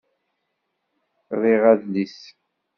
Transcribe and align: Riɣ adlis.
Riɣ 1.41 1.63
adlis. 1.71 2.19